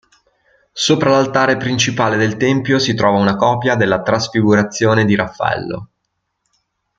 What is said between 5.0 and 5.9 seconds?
di Raffaello.